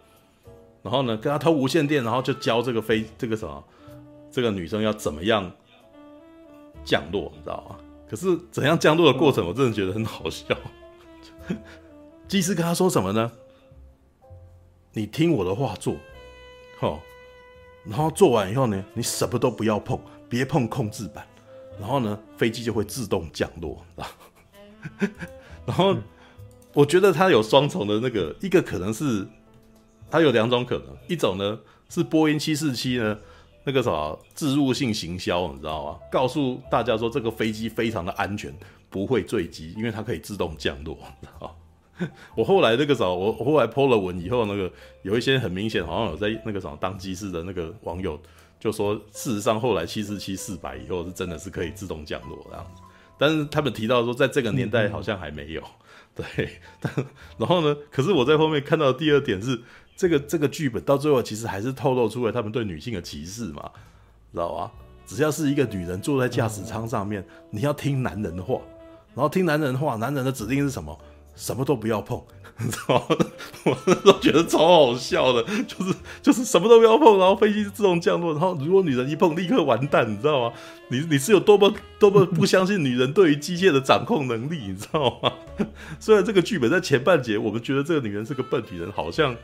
[0.82, 3.64] 然后呢，跟他通无线电，然后就教这个飞这个什么，
[4.32, 5.52] 这个女生要怎么样
[6.86, 7.76] 降落，你知道吗？
[8.10, 10.58] 可是怎样降落的过程，我真的觉得很好笑。
[12.30, 13.30] 机师跟他说什么呢？
[14.94, 15.96] 你听我的话做，
[16.80, 17.02] 好，
[17.86, 21.26] 然后做完以后呢，你什么都不要碰，别碰控制板，
[21.80, 25.10] 然后呢，飞机就会自动降落，知道？
[25.66, 25.96] 然后
[26.74, 29.28] 我觉得它有双重的那个，一个可能是。
[30.12, 33.16] 它有两种可能，一种呢是波音七四七呢
[33.64, 36.00] 那个什么置入性行销，你知道吗？
[36.12, 38.52] 告诉大家说这个飞机非常的安全，
[38.90, 41.54] 不会坠机，因为它可以自动降落，你知道吗？
[42.36, 48.20] 我后来那个时候，我后来 po 了文以后，那个有一些很明显好像有在那个什么当机师的那个网友
[48.60, 52.82] 就说，事实上后来七四七四百以后是真的是可以自动降落这样子，
[53.18, 55.64] 但是他们提到说在这个年代好像还没有，
[56.16, 56.26] 对，
[56.80, 56.92] 但
[57.38, 59.62] 然后呢，可是我在后面看到第二点是。
[60.00, 63.70] 这个这个剧本到最后其实还是透露出了他们对女性的歧视嘛，
[64.32, 64.72] 知道吧？
[65.06, 68.62] 只要是一个女人坐在驾驶舱上面，你要听男人的话，
[69.14, 70.98] 然后听男人的话，男人的指令是什么？
[71.40, 72.22] 什么都不要碰，
[72.60, 73.18] 你知道吗？
[73.64, 80.54] 我那时候觉得超好笑的，就是就是什么都不要碰，然后飞机自动降落，然后如果女人一碰，立刻完蛋，你知道吗？
[80.90, 85.32] 你你是有多么多么不相信女人对于机械的掌控能力，你知道吗？
[86.00, 89.36] 虽然这个剧本在前半节，我们觉得这个女人是个笨女人，好像。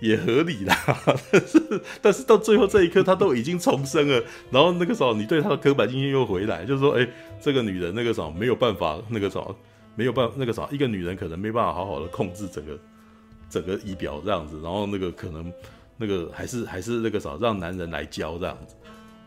[0.00, 0.76] 也合理啦，
[1.30, 4.20] 但是但是到最后这一刻，她都已经重生了。
[4.50, 7.08] 然后那个时候，你对她的刻板印象又回来，就是说，哎、
[7.40, 9.56] 这个女人那个时候没有办法，那个时候
[9.94, 12.78] 没有办法，那个啥一个女人可能没办法好好的控制整个
[13.48, 14.60] 整个仪表这样子。
[14.62, 15.52] 然后那个可能
[15.96, 18.74] 那个还是还是那个啥让男人来教这样子。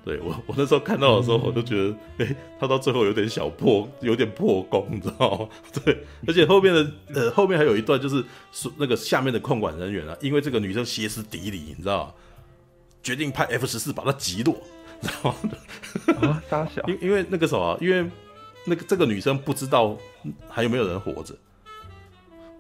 [0.03, 5.49] 对我，我那时候看到的时候，我就觉得，哎、欸，他到最后有点小破，有点破功，你知道吗？
[5.83, 5.97] 对，
[6.27, 8.23] 而且后面的，呃，后面还有一段，就是
[8.77, 12.13] 那个下面的控管人员啊，因为这个女生歇斯底里，你知道吗？
[13.01, 14.55] 决定派 F 十四把她击落，
[15.01, 16.29] 知道吗？
[16.29, 18.07] 啊，大小， 因因为那个什么啊，因为
[18.65, 19.95] 那个这个女生不知道
[20.49, 21.35] 还有没有人活着，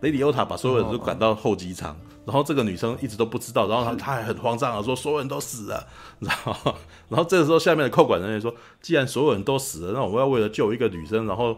[0.01, 1.95] 雷迪欧塔把所有人都赶到候机舱。
[2.25, 5.87] 然后这个女生一直都不知道，然后她她还很慌张啊，说所有人都死了，
[6.19, 6.75] 然后
[7.07, 11.55] 然后这个时候下面的扣管人员说，既然所有人都死了，那我们要为了救一个女生，然后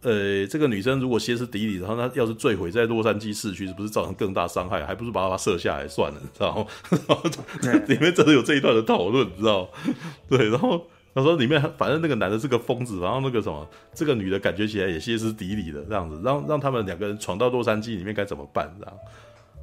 [0.00, 4.82] 呃这个女生如果歇斯底里，然后她要是坠毁在洛杉矶市区，是不是造成更大伤害？
[4.86, 6.66] 还不如把她射下来算了，知道吗？
[7.60, 9.68] 然后里面真的有这一段的讨论，知道吗？
[10.30, 18.74] 对，然后他说里面反正那个男的是个疯子，然后那个什么这个女的感觉起来也歇斯底里的这样子，让让他们两个人闯到洛杉矶里面该怎么办？
[18.78, 18.94] 这样。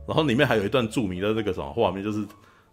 [0.07, 2.25] 然后里面还有一段著名的那个什么画面，就是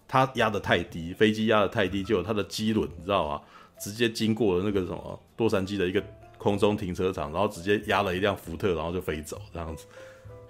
[0.08, 3.40] 他压得太低，飞机压得太低，就有他的机轮，你知道吗？
[3.78, 6.02] 直接经过了那个什么洛杉矶的一个
[6.38, 9.86] 空中停车场，然后直接压了一辆福特，然后就飞走这样子。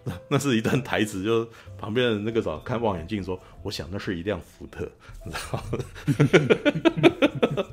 [0.31, 1.45] 那是一段台词，就
[1.77, 4.89] 旁边的那个什么看望远镜说：“我想那是一辆福特。”
[5.27, 5.65] 你知道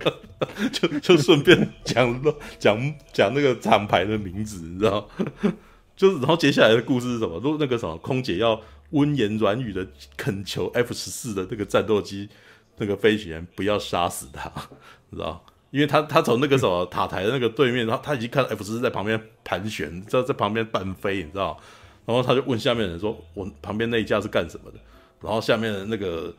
[0.04, 0.14] 吗？
[0.72, 2.22] 就就顺便讲
[2.60, 5.10] 讲讲那个厂牌的名字，你知道？
[5.96, 7.36] 就是然后接下来的故事是什么？
[7.36, 8.60] 如果那个什么空姐要。
[8.94, 12.30] 温言软语的恳求 F 十四的那个战斗机
[12.78, 14.52] 那个飞行员不要杀死他，
[15.10, 15.44] 你知道？
[15.72, 21.60] 因为他他从那个什么塔台的那个对面，然后他已经看到 F 十四在旁边盘旋，在在旁边半飞，你知道？
[22.06, 24.78] 然后他就问下面人说：“我旁边那一架是干什么的？”
[25.20, 26.32] 然后下面的那个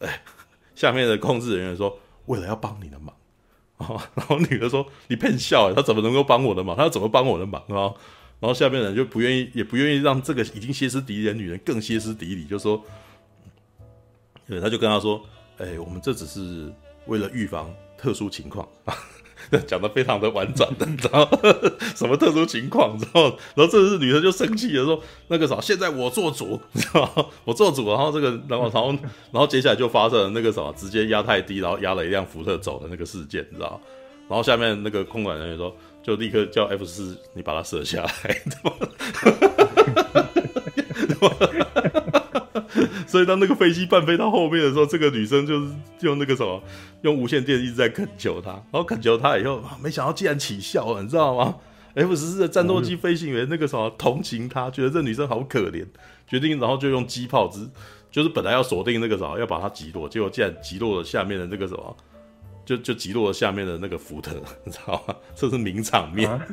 [0.00, 0.20] 哎，
[0.74, 3.14] 下面的控制人员说：“为了要帮你的忙。”
[4.14, 6.76] 然后女的说：“你骗笑，他怎么能够帮我的忙？
[6.76, 7.92] 他要怎么帮我的忙啊？”
[8.40, 12.82] 然后下面人就不愿意，也不愿意让这个已经歇斯底里的女人更歇斯底里，就说，
[14.46, 15.24] 对，他就跟他说，
[15.58, 16.72] 哎、我们这只是
[17.06, 18.68] 为了预防特殊情况，
[19.66, 21.28] 讲得非常的婉转的，知道
[21.94, 22.96] 什么特殊情况？
[23.00, 23.22] 知道？
[23.54, 27.88] 然后这是女人就生气了，说，那个啥，现在我做主， 知道我做主。
[27.88, 28.88] 然后这个，然后，然后，
[29.32, 33.80] 然后接下来就发生了那个什么，直接压太低，然后压了一辆福特走的那个事件，你知道？
[34.28, 35.74] 然后下面那个空管人员说。
[36.04, 38.42] 就立刻叫 F 四，你把它射下来，
[43.06, 46.62] 所以当那个飞机半飞到后面的时候，这个女生就是用那个什么，
[47.02, 51.56] 用无线电一直在恳求他，然后恳求他以后，没想到竟然起效了，你知道吗
[51.94, 55.86] ？F 十四的战斗机飞行员那个什么同情他，觉得这女生好可怜，
[56.26, 57.68] 决定然后就用机炮之
[58.10, 61.96] 就是本来要锁定那个什么，要把她击落，结果竟然击落了下面的那个什么，
[62.64, 64.32] 就就击落了下面的那个福特，
[64.64, 65.14] 你知道吗？
[65.34, 66.30] 这是名场面。
[66.30, 66.46] 啊、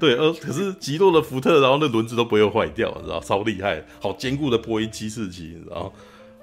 [0.00, 5.92] 对，呃，可是击落了福特，然后那轮子都不会坏掉，你知道，超厉害，好坚固的波音七四七，你知道。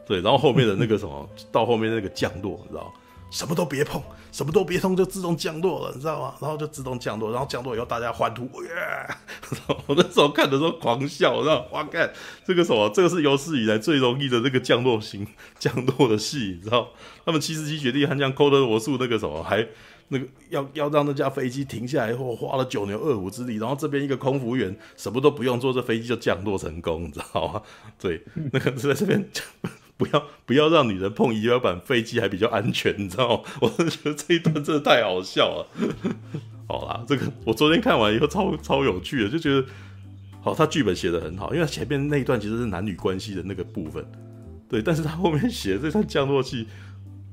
[0.06, 2.94] 对，然后后面的那个什么，到后面那个降落，你知道。
[3.30, 6.34] 什么都别碰，什么都别碰，就自动降落了，你知道吗？
[6.40, 8.70] 然后就自动降落，然后降落以后大家欢呼，耶！
[9.86, 11.68] 我那时候看的时候狂笑，知道？
[11.72, 12.12] 哇，看
[12.46, 15.28] 这个什么，这个是有史以来最容易的那个降落型
[15.60, 16.88] 降落的戏，你知道？
[17.26, 19.68] 他们七十七雪地悍将抠的罗素那个什么，还
[20.08, 27.62] 那个要要让那架飞机停下来以后，花了九牛二虎之力，然后这边一个空服员什么都不用做，这飞机就降落成功，你知道吗？
[28.00, 29.30] 对，那个是在这边。
[29.98, 33.44] 不要 不要让女人碰仪表板，飞机还比较安全，你知道吗？
[33.62, 35.68] 我真的觉得这一段真的太好笑了。
[36.70, 39.66] 好啦，这个我昨天看完以后超超有趣的，就觉得
[40.42, 44.06] 好，他剧本写的很好，因为前面那一段其实是男女关系的那个部分，
[44.70, 46.68] 对，但是他后面写的这段降落戏，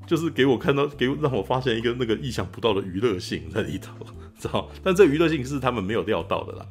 [0.07, 3.93] 就是给我看到，给让我发现一个那个意想不到的娱乐性在里头，
[4.39, 4.71] 知道？
[4.83, 6.67] 但这娱乐性是他们没有料到的啦，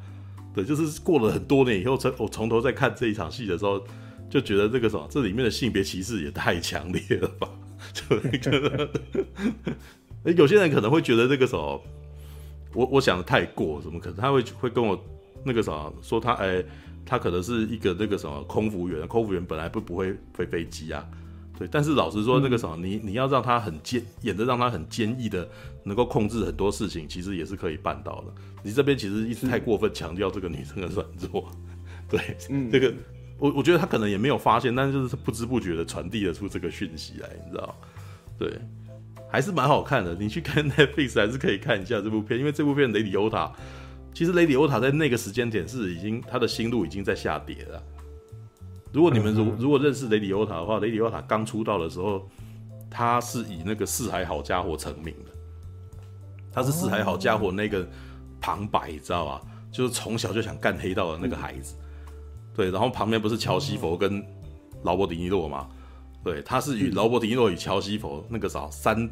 [0.55, 3.85] 对，就是过了很多年以后，从我从头再看这一场戏的时候。
[4.33, 7.47] 就觉得这个什么，这里面的性别歧视也太强烈了吧？
[7.93, 8.89] 就那个，
[10.25, 11.79] 哎，有些人可能会觉得这个什么，
[12.73, 14.15] 我我想的太过，怎么可能？
[14.17, 14.99] 他会会跟我
[15.45, 16.63] 那个什么说他哎，
[17.05, 21.07] 他可能是一个那个什么空服员，空服员本来不不会飞飞机啊，
[21.59, 21.67] 对。
[21.71, 25.47] 但是老实说，那个什么，你你要让他很坚，演的让他很坚毅的，
[25.83, 28.33] 能够控制很多事情，其实也是可以办到的。
[28.63, 31.51] 你这边其实一直太过分强调这个女生的软弱，
[32.09, 32.19] 对，
[32.49, 32.91] 嗯，这个。
[33.37, 37.75] 我我觉得他可能也没有发现，但是就是不知不觉的传递了出这个讯息来，你知道？
[38.39, 38.59] 对，
[39.29, 40.15] 还是蛮好看的。
[40.15, 43.51] 你去看 Netflix 还是可以看一下这部片，因为这部片雷迪欧塔，
[44.13, 47.83] 其实雷迪欧塔在那个时间点是已经他的心路已经在下跌了。
[48.91, 52.29] 如果你们如如果认识雷迪欧塔的话，雷迪欧塔刚出道的时候，
[52.89, 55.31] 他是以那个四海好家伙成名的，
[56.51, 57.87] 他是四海好家伙那个
[58.39, 59.41] 旁白，你知道吧？
[59.71, 61.75] 就是从小就想干黑道的那个孩子。
[62.55, 64.23] 对，然后旁边不是乔西佛跟
[64.83, 65.67] 劳勃迪尼洛吗？
[66.23, 69.09] 对，他是与劳勃迪尼洛与乔西佛那个啥三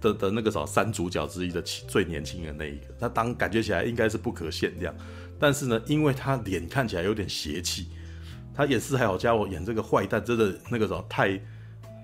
[0.00, 4.94] 的的那个啥三主角之一的最年轻的那一个，他当感觉起来应该是不可限量，
[5.38, 7.88] 但是呢，因为他脸看起来有点邪气，
[8.54, 11.40] 他演四海好家伙演这个坏蛋真的那个啥太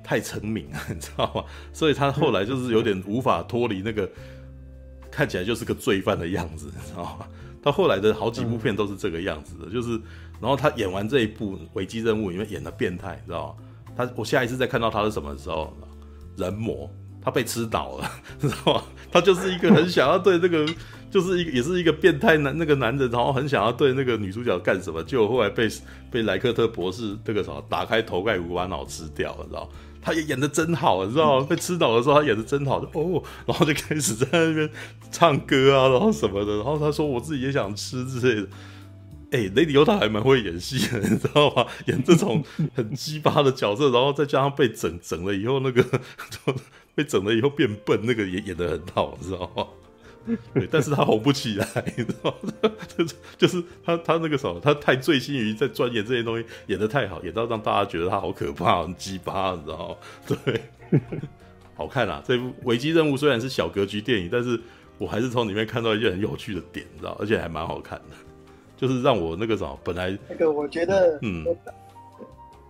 [0.05, 1.45] 太成名了，你知道吗？
[1.73, 4.11] 所以他后来就是有点无法脱离那个
[5.12, 7.27] 看起来就是个罪犯的样子， 你知道吗？
[7.62, 10.01] 到后来的好几部片都是这个样子的，就是。
[10.40, 13.64] 然后他演完这一部《危机任务》里面演的变态，知道吗？
[13.96, 15.72] 他我下一次再看到他是什么时候？
[16.37, 16.90] 人魔，
[17.22, 18.83] 他被吃倒了， 知道吗？
[19.12, 20.66] 他就是一个很想要对那个，
[21.12, 25.68] 就是一个也是一个变态男那个男人，然后很想要对那个女主角干什么，结果后来被
[26.11, 29.68] 被莱克特博士这个什么打开头盖骨把脑吃掉了，知道吗？
[30.02, 31.46] 他也演的真好，你知道吗？
[31.48, 34.68] 被吃倒的时候他演的真好，就哦，然后就开始在那边
[35.10, 38.48] 唱歌啊，然后什么的，然后他说我自己也想吃之类的。
[39.30, 41.64] 哎、欸，雷迪欧塔还蛮会演戏的，你知道吗？
[41.86, 45.82] 演这种很鸡巴的角色，然后再加上被整整了以后，那个
[46.94, 49.66] 被整了以后变笨，那个也演得很好，你知道吗？
[50.54, 52.52] 对，但是他红不起来， 你知道吗？
[52.96, 59.96] 就是就是他他那个什么，他太醉心于在钻研这些东西，演的太好，演到让大家觉得他好可怕，很鸡巴，你知道吗？
[60.44, 60.62] 对，
[61.74, 62.22] 好看啊！
[62.26, 64.61] 这部《危机任务》虽然是小格局电影，但是
[64.98, 68.16] 我还是从里面看到一些很有趣的点，你知道，而且还蛮好看的。
[68.76, 71.44] 就是让我那个什么，本来那个我觉得，嗯，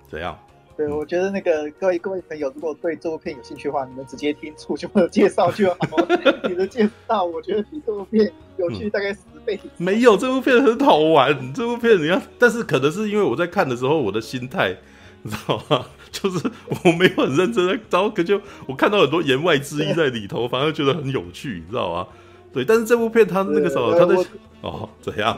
[0.08, 0.38] 怎样？
[0.76, 5.78] 对，我觉得那个各位各位朋友，如果对这部片有兴趣的话，你们直接听楚兄的介绍就好。
[6.48, 9.60] 你的介绍，我觉得比这部片有趣大概十倍。
[9.76, 11.52] 没有，这部片很好玩。
[11.52, 14.76] 这部片你要，但是可能是因为我在看的时候，我的心态，
[15.22, 15.86] 你知道吗？
[16.10, 16.50] 就是
[16.84, 22.06] 我没有很认真在，然后可就我看到很多言外之意在里头，反而觉得很有趣，你知道吗？
[22.52, 24.24] 对，但是这部片它那个时候，它的。
[24.62, 25.36] 哦，怎样？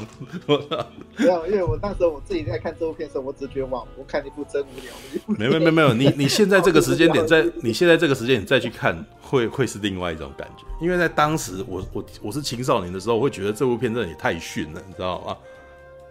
[1.16, 5.39] 没有，因为我那时候我自己在看这部片的时候，我只觉得哇，我看一部真无聊。
[5.39, 10.64] 没有没有没有，你你现在这个时间点， 在你现在这个时间点再去看，会会是另外一种感觉。
[10.78, 15.34] 因为在当时我我我是青少年的时候，我会觉得这部片真的也太逊了，你知道吗？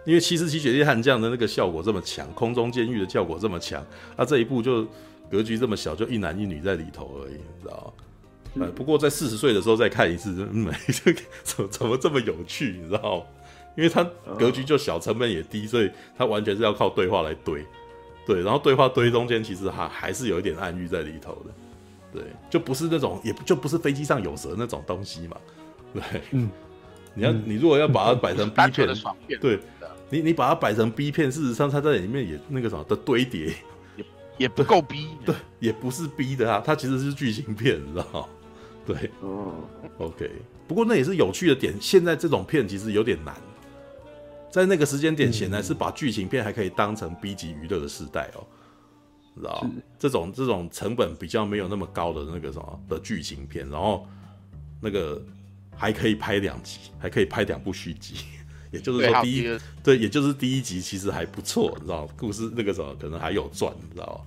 [0.04, 3.80] 因为七十七雪地悍将的那个效果这么强，空中监狱的效果这么强，
[4.16, 4.84] 那这一部就
[5.30, 8.03] 格局这么小，就一男一女在里头而已，你知道吗？
[8.60, 13.24] 呃，不过在四十岁的时候再看一次， 嗯，这 个怎么怎么这么有趣，你知道吗？
[13.76, 14.04] 因为它
[14.38, 17.64] 格局就小，成本也低，所以它完全是要靠对话来堆，
[18.24, 21.50] 对，然后对话堆中间其实还还是有一点暗喻在里头的，
[22.12, 25.36] 对，就不是那种，也就不是飞机上有蛇那种东西嘛，
[25.92, 26.48] 对，嗯，
[27.14, 28.88] 你要你如果要把它摆成 B 片，
[29.40, 29.58] 对，
[30.08, 33.52] 你你把它摆成 B 片，事实上它在里面也那个什么的堆叠。
[34.36, 38.26] 也不够逼，对，也不是逼的啊，它其实是剧情片，你知道吗？
[38.86, 39.52] 对，嗯
[39.98, 40.30] ，OK。
[40.66, 43.34] 不过那也是有趣的点，现在这种片其实有点难，
[44.50, 48.46] 在那个时间点，显然是把剧情片还可以当成 B 级娱乐的时代哦，
[49.34, 49.66] 知道？
[49.98, 54.06] 这种这种成本比较没有那么高的那个什么的剧情片，然后
[54.80, 55.22] 那个
[55.76, 58.16] 还可以拍两集，还可以拍两部续集。
[58.72, 64.26] 也就是说，第一对，对，也就是第一集其实还不错，你知道，故事那个时候可能还有赚，你知道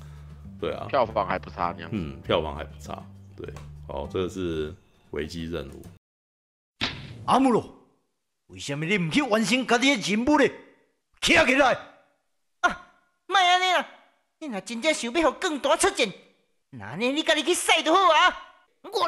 [0.58, 1.90] 对啊，票房还不差那样。
[1.92, 3.04] 嗯，票房还不差。
[3.36, 3.46] 对，
[3.88, 4.76] 好，这个是
[5.12, 5.82] 危机任务。
[7.26, 7.74] 阿姆罗，
[8.48, 10.46] 为什么你唔去完成家己的任务呢？
[11.22, 11.74] 起来起来！
[12.60, 12.92] 啊，
[13.28, 13.88] 莫安尼啦，
[14.40, 16.06] 你若真正想要让更大出战，
[16.72, 18.54] 那呢你家己去使就好啊。
[18.82, 19.06] 我，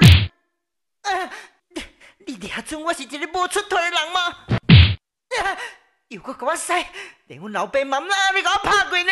[1.01, 1.33] 啊，
[1.67, 1.83] 你
[2.25, 4.45] 你俩准我是一个无出头的人吗？
[6.07, 6.73] 又搁给我使，
[7.27, 9.11] 连阮老爸妈妈你给我拍过呢！